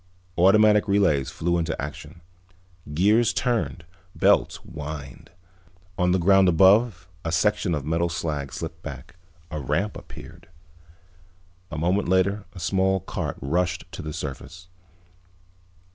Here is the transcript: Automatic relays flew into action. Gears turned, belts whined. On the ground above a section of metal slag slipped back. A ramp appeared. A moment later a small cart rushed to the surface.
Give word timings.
Automatic 0.35 0.87
relays 0.87 1.29
flew 1.29 1.59
into 1.59 1.79
action. 1.79 2.21
Gears 2.91 3.31
turned, 3.33 3.85
belts 4.15 4.55
whined. 4.63 5.29
On 5.95 6.11
the 6.11 6.17
ground 6.17 6.49
above 6.49 7.07
a 7.23 7.31
section 7.31 7.75
of 7.75 7.85
metal 7.85 8.09
slag 8.09 8.51
slipped 8.51 8.81
back. 8.81 9.15
A 9.51 9.59
ramp 9.59 9.95
appeared. 9.95 10.47
A 11.69 11.77
moment 11.77 12.09
later 12.09 12.45
a 12.53 12.59
small 12.59 13.01
cart 13.01 13.37
rushed 13.41 13.83
to 13.91 14.01
the 14.01 14.11
surface. 14.11 14.69